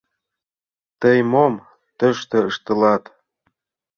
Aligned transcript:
—Тый 1.01 1.19
мом 1.31 1.53
тыште 1.97 2.37
ыштылат? 2.49 3.03